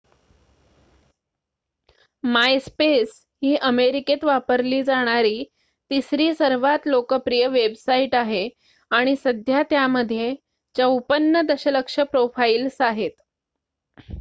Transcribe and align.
MySpace 2.23 3.11
ही 3.43 3.55
अमेरिकेत 3.61 4.23
वापरली 4.23 4.81
जाणारी 4.83 5.43
तिसरी 5.91 6.33
सर्वात 6.33 6.87
लोकप्रिय 6.87 7.47
वेबसाईट 7.47 8.15
आहे 8.15 8.47
आणि 8.91 9.15
सध्या 9.15 9.61
त्यामध्ये 9.69 10.33
54 10.75 11.41
दशलक्ष 11.45 11.99
प्रोफाईल्स 12.11 12.81
आहेत 12.81 13.21